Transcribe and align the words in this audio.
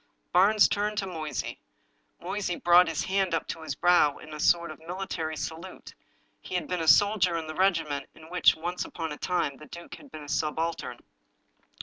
Barnes 0.33 0.67
turned 0.67 0.97
to 0.97 1.05
Moysey. 1.05 1.59
Moysey 2.19 2.55
brought 2.55 2.87
his 2.87 3.03
hand 3.03 3.35
up 3.35 3.45
to 3.49 3.61
his 3.61 3.75
brow 3.75 4.17
in 4.17 4.33
a 4.33 4.39
sort 4.39 4.71
of 4.71 4.79
military 4.79 5.37
salute— 5.37 5.93
he 6.41 6.55
had 6.55 6.67
been 6.67 6.81
a 6.81 6.87
soldier 6.87 7.37
in 7.37 7.45
the 7.45 7.53
regiment 7.53 8.09
in 8.15 8.27
which, 8.31 8.55
once 8.55 8.83
upon 8.83 9.11
a 9.11 9.17
time, 9.17 9.57
the 9.57 9.67
duke 9.67 9.93
had 9.93 10.09
been 10.09 10.23
a 10.23 10.27
subaltern. 10.27 11.01